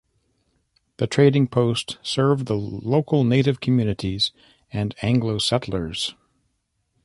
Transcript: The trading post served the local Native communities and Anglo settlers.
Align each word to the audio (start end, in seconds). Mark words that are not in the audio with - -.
The 0.97 1.05
trading 1.05 1.47
post 1.49 1.99
served 2.01 2.47
the 2.47 2.55
local 2.57 3.23
Native 3.23 3.59
communities 3.59 4.31
and 4.73 4.95
Anglo 5.03 5.37
settlers. 5.37 6.15